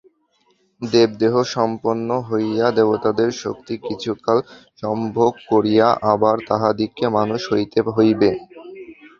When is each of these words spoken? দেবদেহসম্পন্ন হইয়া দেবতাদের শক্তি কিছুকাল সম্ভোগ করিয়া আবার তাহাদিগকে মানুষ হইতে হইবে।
দেবদেহসম্পন্ন 0.81 2.09
হইয়া 2.29 2.67
দেবতাদের 2.77 3.29
শক্তি 3.43 3.73
কিছুকাল 3.87 4.37
সম্ভোগ 4.81 5.31
করিয়া 5.49 5.87
আবার 6.13 6.35
তাহাদিগকে 6.49 7.05
মানুষ 7.17 7.41
হইতে 7.51 7.79
হইবে। 7.89 8.29